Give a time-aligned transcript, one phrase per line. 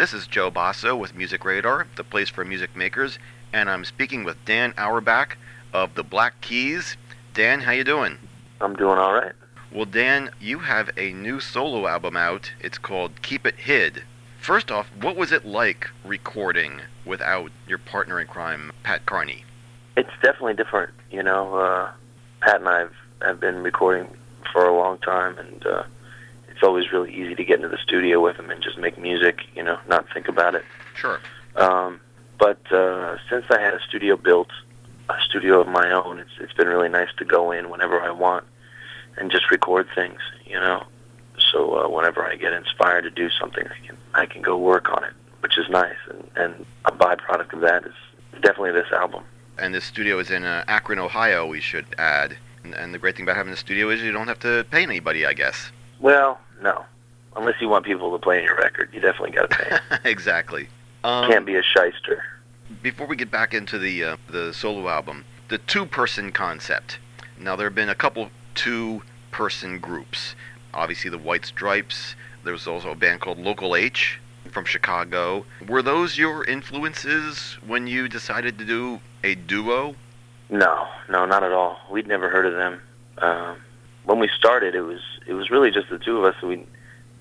[0.00, 3.18] This is Joe Bosso with Music Radar, the place for music makers,
[3.52, 5.36] and I'm speaking with Dan Auerbach
[5.74, 6.96] of the Black Keys.
[7.34, 8.16] Dan, how you doing?
[8.62, 9.34] I'm doing all right.
[9.70, 12.50] Well, Dan, you have a new solo album out.
[12.60, 14.04] It's called Keep It Hid.
[14.40, 19.44] First off, what was it like recording without your partner in crime, Pat Carney?
[19.98, 20.94] It's definitely different.
[21.10, 21.90] You know, uh,
[22.40, 24.08] Pat and I have, have been recording
[24.50, 25.82] for a long time, and uh,
[26.60, 29.46] it's always really easy to get into the studio with them and just make music.
[29.56, 30.62] You know, not think about it.
[30.94, 31.18] Sure.
[31.56, 32.02] Um,
[32.38, 34.50] but uh, since I had a studio built,
[35.08, 38.10] a studio of my own, it's it's been really nice to go in whenever I
[38.10, 38.44] want
[39.16, 40.20] and just record things.
[40.44, 40.84] You know,
[41.50, 44.90] so uh, whenever I get inspired to do something, I can I can go work
[44.90, 45.96] on it, which is nice.
[46.10, 47.94] And and a byproduct of that is
[48.42, 49.24] definitely this album.
[49.56, 51.46] And this studio is in uh, Akron, Ohio.
[51.46, 52.36] We should add.
[52.62, 54.82] And, and the great thing about having a studio is you don't have to pay
[54.82, 55.70] anybody, I guess.
[55.98, 56.84] Well, no,
[57.36, 59.78] unless you want people to play in your record, you definitely got to pay.
[60.10, 60.68] exactly.
[61.04, 62.22] Um, Can't be a shyster.
[62.82, 66.98] Before we get back into the uh, the solo album, the two-person concept.
[67.38, 70.34] Now there have been a couple two-person groups.
[70.72, 72.14] Obviously, the White Stripes.
[72.44, 75.44] There was also a band called Local H from Chicago.
[75.66, 79.94] Were those your influences when you decided to do a duo?
[80.48, 81.80] No, no, not at all.
[81.90, 82.80] We'd never heard of them.
[83.18, 83.56] Um,
[84.04, 86.42] when we started, it was it was really just the two of us.
[86.42, 86.56] We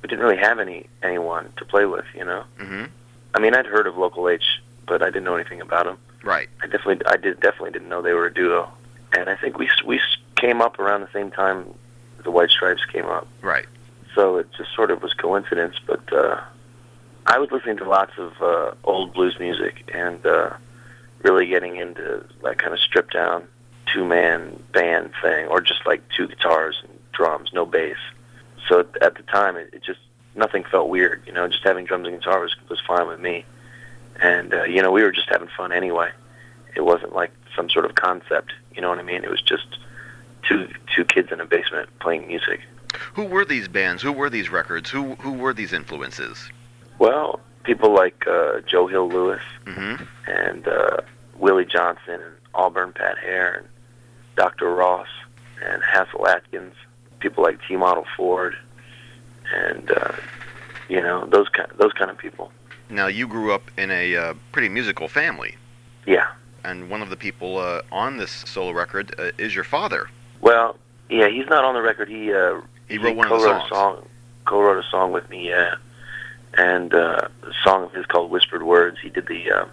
[0.01, 2.43] we didn't really have any anyone to play with, you know.
[2.57, 2.85] Mm-hmm.
[3.33, 5.97] I mean, I'd heard of Local H, but I didn't know anything about them.
[6.23, 6.49] Right.
[6.61, 8.69] I definitely I did definitely didn't know they were a duo.
[9.13, 9.99] And I think we we
[10.35, 11.73] came up around the same time
[12.23, 13.27] the White Stripes came up.
[13.41, 13.65] Right.
[14.15, 16.41] So it just sort of was coincidence, but uh,
[17.25, 20.51] I was listening to lots of uh, old blues music and uh,
[21.21, 23.47] really getting into that kind of stripped down
[23.93, 27.97] two man band thing, or just like two guitars and drums, no bass.
[28.67, 29.99] So at the time, it, it just
[30.35, 31.21] nothing felt weird.
[31.25, 33.45] You know, just having drums and guitar was was fine with me.
[34.21, 36.11] And uh, you know, we were just having fun anyway.
[36.75, 38.51] It wasn't like some sort of concept.
[38.75, 39.23] You know what I mean?
[39.23, 39.79] It was just
[40.47, 42.61] two two kids in a basement playing music.
[43.13, 44.01] Who were these bands?
[44.03, 44.89] Who were these records?
[44.89, 46.49] Who who were these influences?
[46.99, 50.03] Well, people like uh, Joe Hill Louis Mm-hmm.
[50.27, 50.97] and uh,
[51.37, 53.67] Willie Johnson and Auburn Pat Hare and
[54.39, 54.73] Dr.
[54.73, 55.09] Ross
[55.61, 56.73] and Hasil Adkins,
[57.19, 58.55] people like T Model Ford,
[59.53, 60.13] and uh,
[60.87, 62.49] you know those kind those kind of people.
[62.89, 65.57] Now you grew up in a uh, pretty musical family,
[66.07, 66.27] Yeah.
[66.63, 70.09] and one of the people uh, on this solo record uh, is your father.
[70.39, 70.77] Well,
[71.09, 72.07] yeah, he's not on the record.
[72.07, 73.63] He uh, He wrote one of the songs.
[73.65, 74.07] a song,
[74.45, 75.49] co-wrote a song with me.
[75.49, 75.75] Yeah,
[76.57, 79.65] and uh, the song of his called "Whispered Words." He did the uh,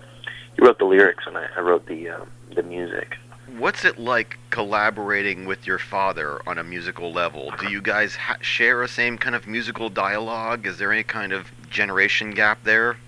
[0.57, 2.25] he wrote the lyrics, and I, I wrote the uh,
[2.57, 3.17] the music.
[3.59, 7.53] What's it like collaborating with your father on a musical level?
[7.59, 10.67] Do you guys ha- share a same kind of musical dialogue?
[10.67, 12.99] Is there any kind of generation gap there?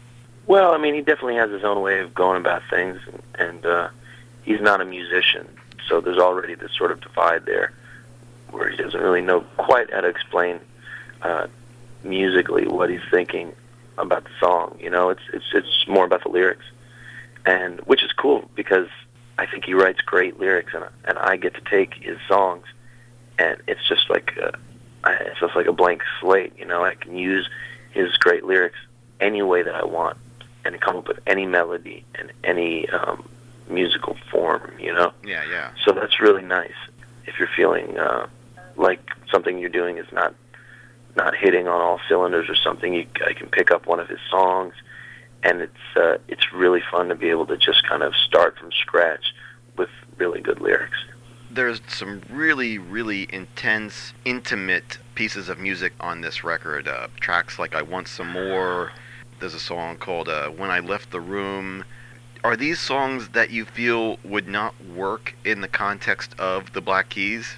[0.46, 3.66] Well, I mean, he definitely has his own way of going about things, and, and
[3.66, 3.88] uh,
[4.42, 5.46] he's not a musician,
[5.86, 7.74] so there's already this sort of divide there,
[8.50, 10.60] where he doesn't really know quite how to explain
[11.20, 11.46] uh,
[12.04, 13.52] musically what he's thinking
[13.98, 14.78] about the song.
[14.80, 16.64] You know, it's it's it's more about the lyrics,
[17.44, 18.88] and which is cool because
[19.38, 22.66] I think he writes great lyrics, and and I get to take his songs,
[23.38, 24.52] and it's just like a,
[25.04, 26.52] I- it's just like a blank slate.
[26.58, 27.48] You know, I can use
[27.92, 28.78] his great lyrics
[29.20, 30.16] any way that I want
[30.64, 33.26] and come up with any melody and any um,
[33.68, 35.12] musical form, you know?
[35.24, 35.70] Yeah, yeah.
[35.84, 36.74] So that's really nice.
[37.26, 38.26] If you're feeling uh,
[38.76, 39.00] like
[39.30, 40.34] something you're doing is not
[41.16, 44.20] not hitting on all cylinders or something, you, I can pick up one of his
[44.30, 44.74] songs,
[45.42, 48.72] and it's uh, it's really fun to be able to just kind of start from
[48.72, 49.34] scratch
[49.76, 50.96] with really good lyrics.
[51.50, 56.86] There's some really, really intense, intimate pieces of music on this record.
[56.86, 58.92] Uh, tracks like I Want Some More.
[59.40, 61.84] There's a song called uh, When I Left the Room.
[62.44, 67.08] Are these songs that you feel would not work in the context of the Black
[67.08, 67.54] Keys?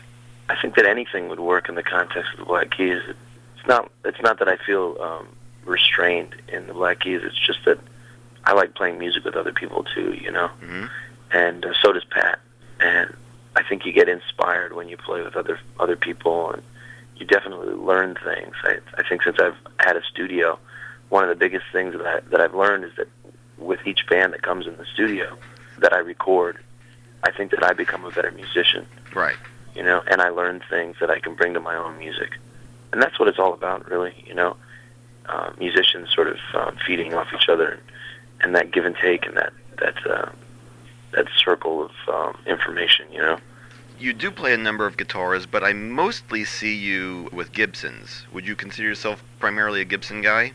[0.48, 3.02] I think that anything would work in the context of the Black Keys.
[3.56, 3.90] It's not.
[4.04, 5.28] It's not that I feel um,
[5.70, 7.22] restrained in the Black Keys.
[7.24, 7.78] It's just that
[8.44, 10.12] I like playing music with other people too.
[10.20, 10.86] You know, hmm
[11.32, 12.40] and uh, so does Pat.
[12.80, 13.14] And
[13.54, 16.62] I think you get inspired when you play with other other people, and
[17.16, 18.54] you definitely learn things.
[18.64, 20.58] I, I think since I've had a studio,
[21.08, 23.08] one of the biggest things that I, that I've learned is that
[23.58, 25.36] with each band that comes in the studio
[25.78, 26.58] that I record,
[27.22, 29.36] I think that I become a better musician Right.
[29.74, 32.30] you know, and I learn things that I can bring to my own music,
[32.92, 34.14] and that's what it's all about, really.
[34.26, 34.56] You know,
[35.30, 37.82] uh, musicians sort of um, feeding off each other, and,
[38.42, 40.30] and that give and take, and that that uh,
[41.12, 43.06] that circle of um, information.
[43.12, 43.38] You know,
[43.98, 48.26] You do play a number of guitars, but I mostly see you with Gibsons.
[48.32, 50.52] Would you consider yourself primarily a Gibson guy?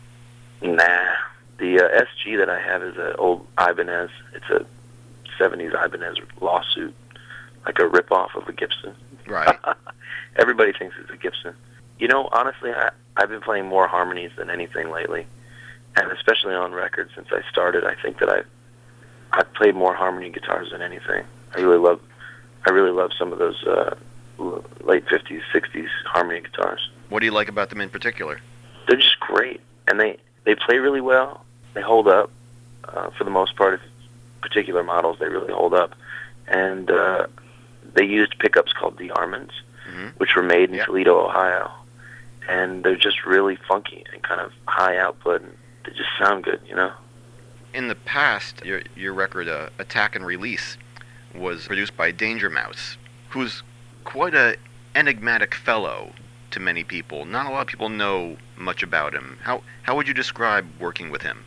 [0.62, 1.14] nah,
[1.58, 4.10] The uh, SG that I have is an old Ibanez.
[4.34, 4.64] It's a
[5.38, 6.94] 70s Ibanez lawsuit,
[7.66, 8.94] like a rip-off of a Gibson.
[9.26, 9.56] Right.
[10.36, 11.54] Everybody thinks it's a Gibson.
[11.98, 15.26] You know, honestly, I, I've been playing more harmonies than anything lately,
[15.96, 17.84] and especially on record since I started.
[17.84, 18.46] I think that I've
[19.32, 21.24] I've played more harmony guitars than anything.
[21.54, 22.00] I really love
[22.66, 23.94] I really love some of those uh,
[24.84, 26.90] late 50s, 60s harmony guitars.
[27.08, 28.40] What do you like about them in particular?
[28.88, 31.44] They're just great, and they they play really well.
[31.74, 32.30] They hold up
[32.84, 33.74] uh, for the most part.
[33.74, 33.80] If
[34.42, 35.94] particular models, they really hold up,
[36.46, 37.26] and uh,
[37.94, 39.50] they used pickups called DeArmonds,
[39.88, 40.84] hmm which were made in Yeah.
[40.84, 41.70] Toledo, Ohio,
[42.48, 46.60] and they're just really funky and kind of high output, and they just sound good,
[46.68, 46.92] you know.
[47.74, 50.76] In the past, your your record uh, Attack and Release
[51.34, 52.96] was produced by Danger Mouse,
[53.30, 53.62] who's
[54.04, 54.56] quite a
[54.94, 56.12] enigmatic fellow
[56.50, 57.24] to many people.
[57.24, 59.38] Not a lot of people know much about him.
[59.42, 61.44] How how would you describe working with him?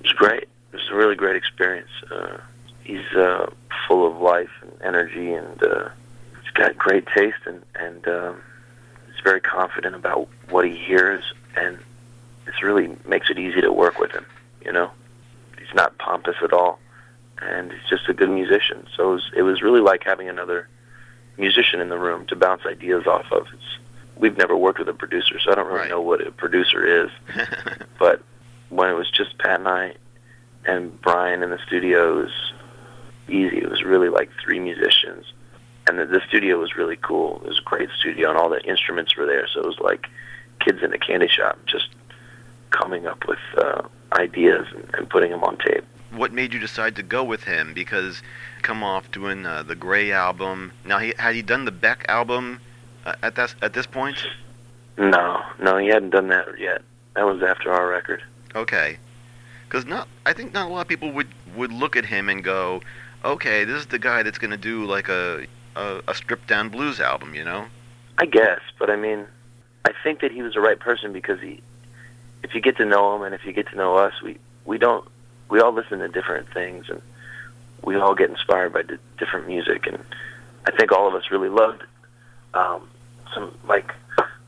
[0.00, 0.42] It was great.
[0.42, 1.90] It was a really great experience.
[2.10, 2.38] Uh,
[2.84, 3.50] he's uh,
[3.86, 5.88] full of life and energy, and uh,
[6.42, 8.42] he's got great taste, and and um,
[9.20, 11.22] very confident about what he hears,
[11.56, 11.78] and
[12.46, 14.24] this really makes it easy to work with him.
[14.64, 14.90] You know,
[15.58, 16.78] he's not pompous at all,
[17.40, 18.86] and he's just a good musician.
[18.96, 20.68] So it was, it was really like having another
[21.38, 23.46] musician in the room to bounce ideas off of.
[23.52, 23.78] It's,
[24.16, 25.88] we've never worked with a producer, so I don't really Right.
[25.90, 27.10] know what a producer is
[27.98, 28.20] but
[28.68, 29.94] when it was just Pat and I
[30.66, 32.52] and Brian in the studio, it was
[33.28, 33.58] easy.
[33.58, 35.32] It was really like three musicians,
[35.90, 37.40] and the, the studio was really cool.
[37.44, 40.06] It was a great studio, and all the instruments were there, so it was like
[40.60, 41.88] kids in a candy shop, just
[42.70, 43.82] coming up with uh,
[44.12, 45.84] ideas and, and putting them on tape.
[46.12, 47.74] what made you decide to go with him?
[47.74, 48.22] Because
[48.62, 50.72] come off doing uh, the Grey album.
[50.84, 52.60] Now, he, had he done the Beck album
[53.04, 54.18] uh, at that at this point?
[54.96, 56.82] No, no, he hadn't done that yet.
[57.14, 58.22] That was after our record.
[58.54, 58.98] Okay,
[59.64, 62.44] because not I think not a lot of people would would look at him and
[62.44, 62.82] go,
[63.24, 66.68] okay, this is the guy that's going to do like a, a a stripped down
[66.68, 67.66] blues album, you know?
[68.18, 69.26] I guess, but I mean,
[69.84, 71.60] I think that he was the right person because he,
[72.42, 74.78] if you get to know him and if you get to know us, we we
[74.78, 75.06] don't
[75.48, 77.00] we all listen to different things and
[77.82, 79.98] we all get inspired by di- different music and
[80.66, 81.82] I think all of us really loved
[82.54, 82.88] um,
[83.34, 83.94] some like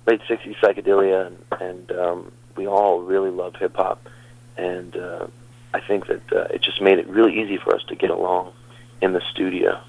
[0.07, 4.07] late '60s psychedelia and, and um, we all really loved hip hop
[4.57, 5.27] and uh,
[5.75, 8.53] I think that uh, it just made it really easy for us to get along
[9.01, 9.81] in the studio.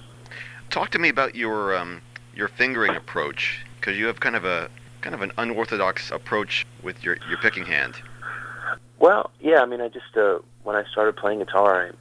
[0.74, 2.02] Talk to me about your um
[2.34, 4.72] your fingering approach because you have kind of a
[5.02, 7.94] kind of an unorthodox approach with your your picking hand.
[8.98, 11.92] Well, yeah, I mean, I just uh, when I started playing guitar,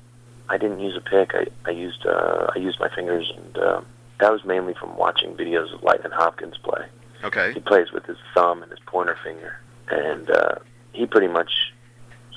[0.49, 1.35] I I didn't use a pick.
[1.35, 3.83] I I used uh, I used my fingers, and uh,
[4.21, 6.87] that was mainly from watching videos of Lightning Hopkins play.
[7.25, 7.53] Okay.
[7.53, 9.61] He plays with his thumb and his pointer finger,
[9.91, 10.55] and uh,
[10.95, 11.75] he pretty much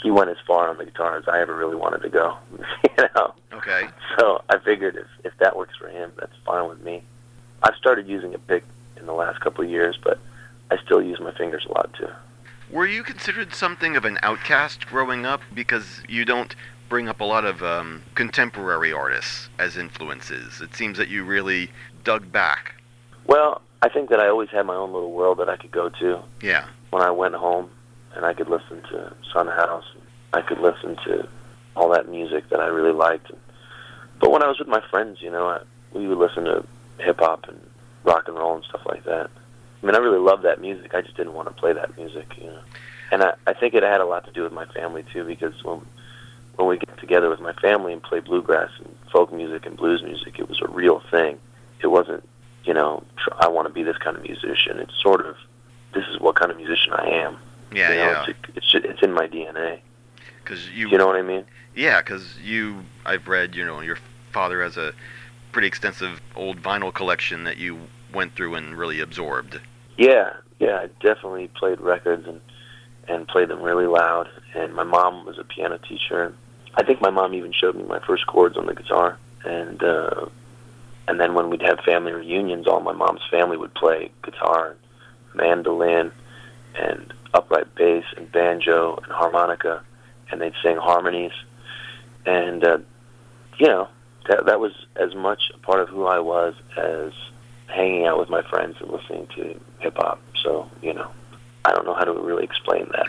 [0.06, 2.38] he went as far on the guitar as I ever really wanted to go.
[2.98, 3.88] you know, Okay.
[4.20, 7.02] so I figured if if that works for him, that's fine with me.
[7.64, 8.64] I've started using a pick
[8.98, 10.20] in the last couple of years, but
[10.70, 12.08] I still use my fingers a lot too.
[12.70, 16.56] Were you considered something of an outcast growing up because you don't
[16.88, 20.62] bring up a lot of um, contemporary artists as influences?
[20.62, 21.72] It seems that you really
[22.04, 22.76] dug back.
[23.26, 25.90] Well, I think that I always had my own little world that I could go
[25.90, 26.66] to Yeah.
[26.92, 27.72] when I went home,
[28.16, 29.86] and I could listen to Son House.
[30.34, 31.28] I could listen to
[31.76, 33.32] all that music that I really liked.
[34.20, 35.62] But when I was with my friends, you know, I,
[35.94, 36.66] we would listen to
[37.00, 37.60] hip hop and
[38.04, 39.30] rock and roll and stuff like that.
[39.82, 40.94] I mean, I really loved that music.
[40.96, 42.62] I just didn't want to play that music, you know.
[43.12, 45.64] And I, I think it had a lot to do with my family too, because
[45.64, 45.82] when
[46.56, 50.02] when we get together with my family and play bluegrass and folk music and blues
[50.02, 51.38] music, it was a real thing.
[51.82, 52.28] It wasn't,
[52.64, 53.04] you know,
[53.38, 54.80] I want to be this kind of musician.
[54.80, 55.36] It's sort of,
[55.94, 57.38] this is what kind of musician I am.
[57.76, 58.26] Yeah, you know, yeah.
[58.28, 59.80] It's, it's it's in my DNA.
[60.44, 61.44] Because you, you know what I mean?
[61.76, 63.98] yeah, because you, I've read, you know, your
[64.32, 64.94] father has a
[65.52, 67.80] pretty extensive old vinyl collection that you
[68.14, 69.60] went through and really absorbed.
[69.98, 70.80] Yeah, yeah.
[70.80, 72.42] I definitely played records and
[73.08, 74.30] and played them really loud.
[74.56, 76.34] And my mom was a piano teacher.
[76.74, 79.20] I think my mom even showed me my first chords on the guitar.
[79.44, 80.26] And uh,
[81.08, 84.76] and then when we'd have family reunions, all my mom's family would play guitar,
[85.34, 86.12] mandolin,
[86.76, 89.84] and upright bass, and banjo, and harmonica,
[90.32, 91.34] and they'd sing harmonies.
[92.26, 92.78] And uh,
[93.60, 93.88] you know,
[94.28, 97.12] that that was as much a part of who I was as
[97.68, 100.20] hanging out with my friends and listening to hip hop.
[100.44, 101.10] So, you know,
[101.66, 103.08] I don't know how to really explain that,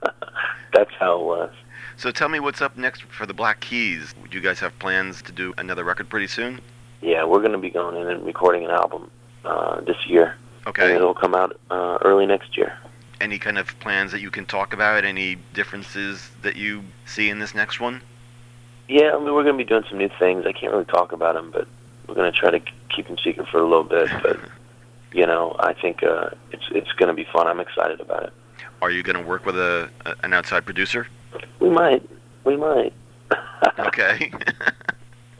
[0.00, 0.14] but
[0.72, 1.50] that's how it was.
[1.96, 4.14] So tell me what's up next for the Black Keys.
[4.30, 6.60] Do you guys have plans to do another record pretty soon?
[7.02, 9.10] Yeah, we're going to be going in and recording an album
[9.44, 10.94] uh, this year, and Okay.
[10.94, 12.72] it'll come out uh, early next year.
[13.22, 15.04] Any kind of plans that you can talk about?
[15.04, 18.02] Any differences that you see in this next one?
[18.88, 20.44] Yeah, I mean, we're going to be doing some new things.
[20.44, 21.66] I can't really talk about them, but
[22.06, 22.60] we're going to try to
[22.94, 24.10] keep them secret for a little bit.
[24.22, 24.38] But
[25.12, 27.46] you know, I think uh, it's it's going to be fun.
[27.46, 28.32] I'm excited about it.
[28.82, 31.06] Are you going to work with a, a an outside producer?
[31.60, 32.02] We might.
[32.44, 32.92] We might.
[33.78, 34.32] Okay.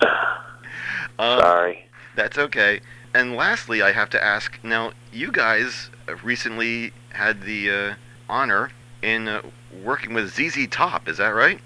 [0.01, 0.09] um,
[1.41, 1.85] Sorry.
[2.15, 2.81] That's okay.
[3.15, 5.91] And lastly, I have to ask now, you guys
[6.23, 7.95] recently had the uh,
[8.29, 8.71] honor
[9.03, 9.43] in uh,
[9.85, 11.61] working with ZZ Top, is that right?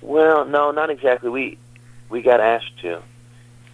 [0.00, 1.30] Well, no, not exactly.
[1.30, 1.58] We
[2.08, 3.02] we got asked to,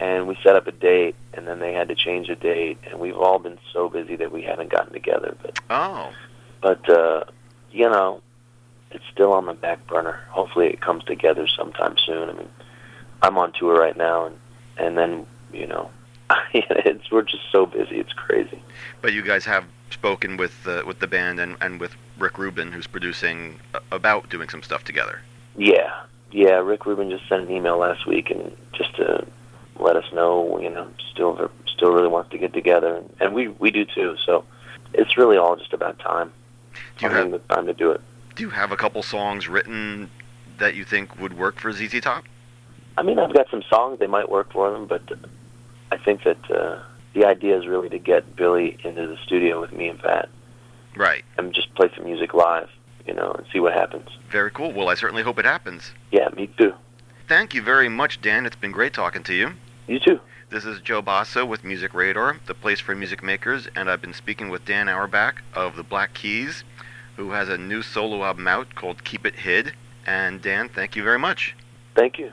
[0.00, 2.98] and we set up a date, and then they had to change the date, and
[2.98, 5.36] we've all been so busy that we haven't gotten together.
[5.42, 6.12] But Oh,
[6.60, 7.24] but uh,
[7.70, 8.22] you know,
[8.90, 10.20] it's still on the back burner.
[10.30, 12.30] Hopefully, it comes together sometime soon.
[12.30, 12.48] I mean,
[13.20, 14.38] I'm on tour right now, and
[14.78, 15.90] and then you know,
[16.54, 17.98] it's we're just so busy.
[17.98, 18.62] It's crazy.
[19.00, 22.72] but you guys have spoken with uh, with the band and, and with Rick Rubin,
[22.72, 25.20] who's producing, uh, about doing some stuff together.
[25.56, 26.58] Yeah, yeah.
[26.58, 29.26] Rick Rubin just sent an email last week, and just to
[29.78, 33.70] let us know, you know, still still really wants to get together, and we we
[33.70, 34.16] do too.
[34.24, 34.44] So
[34.94, 36.32] it's really all just about time.
[36.98, 38.00] Do you Finding have the time to do it.
[38.34, 40.10] Do you have a couple songs written
[40.58, 42.24] that you think would work for ZZ Top?
[42.96, 45.02] I mean, I've got some songs they might work for them, but
[46.04, 46.78] think that uh,
[47.14, 50.28] the idea is really to get Billy into the studio with me and Pat,
[50.97, 51.25] Right.
[51.38, 52.71] and just play some music live,
[53.06, 54.09] you know, and see what happens.
[54.30, 54.73] Very cool.
[54.73, 55.92] Well, I certainly hope it happens.
[56.11, 56.75] Yeah, me too.
[57.28, 58.44] Thank you very much, Dan.
[58.47, 59.52] It's been great talking to you.
[59.87, 60.21] You too.
[60.50, 64.12] This is Joe Bosso with Music Radar, the place for music makers, and I've been
[64.12, 66.62] speaking with Dan Auerbach of the Black Keys,
[67.16, 69.73] who has a new solo album out called Keep It Hid.
[70.06, 71.54] And Dan, thank you very much.
[71.94, 72.32] Thank you.